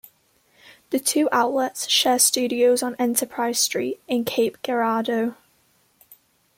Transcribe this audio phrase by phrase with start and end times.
[0.89, 5.35] The two outlets share studios on Enterprise Street in Cape Girardeau.